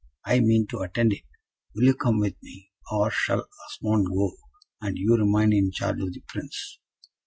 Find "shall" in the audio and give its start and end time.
3.11-3.45